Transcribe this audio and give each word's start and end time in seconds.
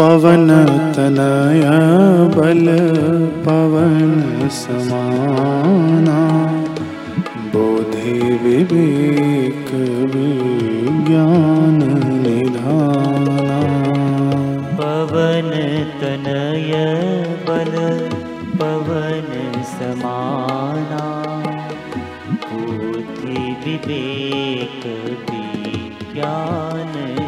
पवन 0.00 0.48
तनय 0.92 1.62
बल 2.36 2.66
पवन 3.46 4.48
समाना। 4.48 6.46
बोधि 7.36 8.20
विवेक 8.20 9.74
विज्ञान 10.14 11.78
निधाना। 12.22 13.60
पवन 14.76 15.50
तनय 16.00 16.72
बल 17.48 18.08
पवन 18.58 19.62
समाना। 19.62 21.32
बुद्धि 22.52 23.38
विवेक 23.38 24.86
विज्ञान 25.30 27.19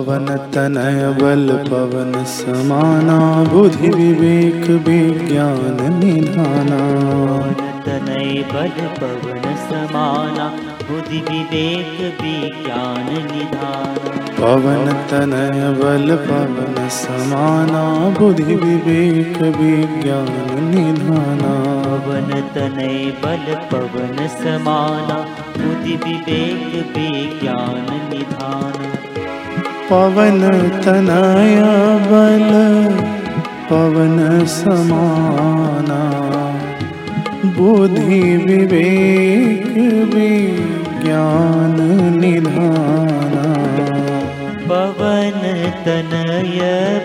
पवन 0.00 0.26
तनय 0.54 1.14
बल 1.22 1.48
पवन 1.70 2.24
समाना 2.24 3.44
बुद्धि 3.44 3.88
विवेक 3.88 4.70
विज्ञान 4.70 5.76
निधाना। 6.04 6.78
तनय 7.86 8.42
बल 8.52 8.78
पवन 9.00 9.42
समाना 9.56 10.46
बुद्धि 10.90 11.18
विवेक 11.18 12.20
विज्ञान 12.22 13.06
निधान। 13.10 13.94
पवन 14.40 14.92
तनय 15.10 15.60
बल 15.72 16.16
पवन 16.16 16.88
समाना 16.88 17.84
बुद्धि 18.18 18.54
विवेक 18.54 19.42
विज्ञान 19.42 20.64
निधाना। 20.74 21.52
पवन 21.84 22.40
तनय 22.54 23.12
बल 23.24 23.54
पवन 23.54 24.26
समाना 24.26 25.20
बुद्धि 25.56 25.96
विवेक 25.96 26.96
विज्ञान 26.96 28.10
निधान 28.12 29.09
पवन 29.90 30.40
तनय 30.84 31.62
बल 32.10 32.50
पवन 33.70 34.46
समाना। 34.46 36.00
बुद्धि 37.46 38.36
विवेक 38.36 39.66
विज्ञान 40.14 41.76
निधाना। 42.20 43.46
पवन 44.68 45.40
तनय 45.84 46.60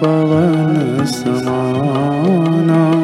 पवन 0.00 1.04
समाना। 1.04 2.94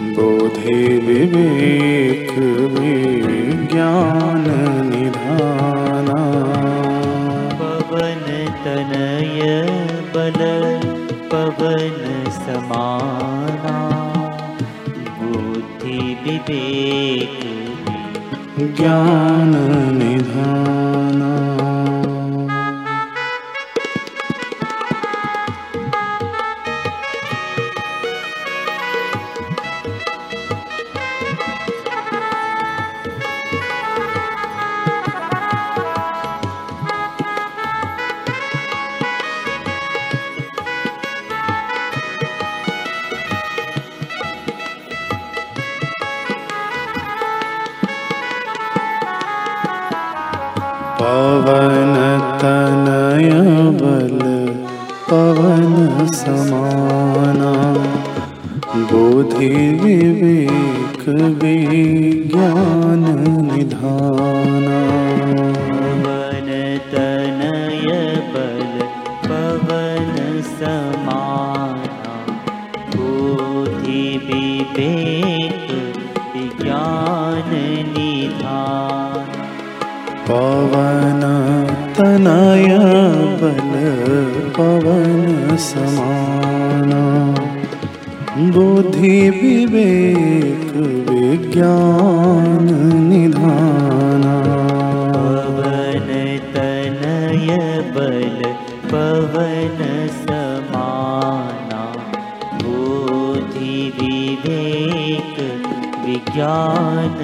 बोधि 0.00 0.84
विवेक 0.98 2.30
विज्ञान 2.78 4.44
निधाना। 4.90 6.22
पवन 7.60 8.24
तनय 8.64 9.40
बल 10.16 10.40
पवन 11.32 12.24
समाना। 12.30 13.76
बुद्धि 15.22 16.16
विवेक 16.24 17.38
ज्ञान 18.76 19.52
निधाना 19.98 20.73
पवन 51.04 51.96
तनय 52.40 53.30
बल 53.80 54.20
पवन 55.08 55.74
समाना 56.20 57.50
बोधि 58.92 59.48
विवेक 59.82 61.02
विज्ञान 61.42 63.04
निधाना। 63.48 64.80
पवन 65.74 66.48
तनय 66.94 67.90
बल 68.34 68.72
पवन 69.28 70.16
समाना 70.56 72.16
बुद्धि 72.96 74.06
विवेक 74.26 75.68
विज्ञान 76.34 77.50
निधान 77.94 78.93
पवन 80.28 81.22
तनय 81.98 82.78
बल 83.40 83.72
पवन 84.56 85.56
समाना। 85.56 87.02
बुद्धि 88.38 89.30
विवेक 89.30 90.72
विज्ञान 91.10 92.66
निधाना। 93.08 94.36
पवन 95.16 96.08
तनय 96.54 97.56
बल 97.96 98.40
पवन 98.92 100.08
समाना। 100.08 101.82
बुद्धि 102.54 103.92
विवेक 104.00 105.36
विज्ञान 106.06 107.18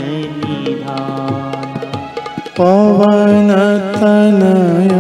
निधान 0.45 1.50
पवन 2.61 3.51
तनय 3.93 4.91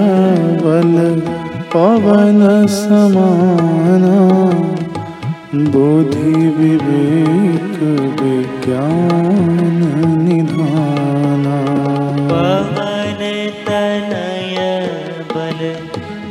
बल 0.62 0.94
पवन 1.72 2.40
समाना 2.74 4.14
बुद्धि 5.74 6.46
विवेक 6.58 7.76
विज्ञान 8.20 9.78
निधाना। 10.22 11.58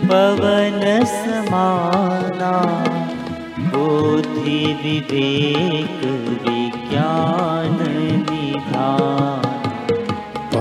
पवन 0.09 0.81
समाना 1.13 2.53
निधान 8.29 9.48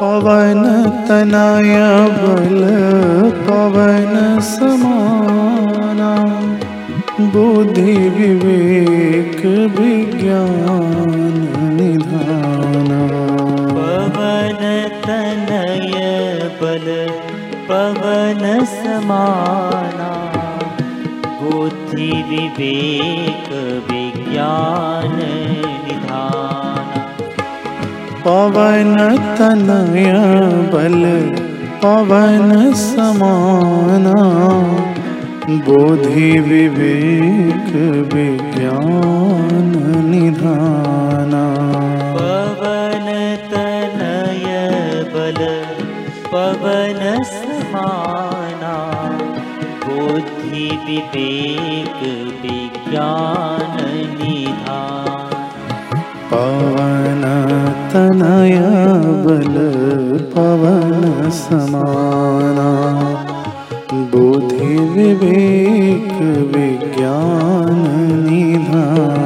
पवन 0.00 0.62
तनय 1.08 1.76
बल 2.18 2.62
पवन 3.48 4.38
समाना। 4.40 6.12
बुद्धि 7.20 7.94
विवेक 8.08 9.46
विज्ञान 9.78 11.32
निधाना। 11.74 13.02
पवन 13.76 14.62
तनय 15.06 15.94
बल 16.62 16.86
पवन 17.68 18.64
समाना। 18.64 20.12
बुद्धि 21.42 22.12
विवेक 22.12 23.48
विज्ञान 23.90 25.16
निधान 25.86 26.55
पवन 28.26 28.96
तनय 29.38 30.12
बल 30.72 31.02
पवन 31.82 32.72
समाना। 32.72 34.14
बोधि 35.48 36.38
विवेक 36.38 37.70
विज्ञान 38.14 39.68
निधाना। 40.06 41.44
पवन 42.16 43.06
तनय 43.52 44.46
बल 45.14 45.64
पवन 46.32 47.22
समाना। 47.22 48.74
बुद्धि 49.86 50.80
विवेक 50.86 52.00
विज्ञान 52.42 53.76
निधान 54.18 54.95
तनय 57.96 58.56
बल 59.26 59.54
पवन 60.32 61.30
समाना। 61.30 62.68
बुद्धि 63.92 64.74
विवेक 64.94 66.12
विज्ञान 66.54 67.78
निधाना 68.26 69.25